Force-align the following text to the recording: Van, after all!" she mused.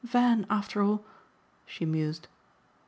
Van, 0.03 0.47
after 0.49 0.81
all!" 0.81 1.05
she 1.67 1.85
mused. 1.85 2.27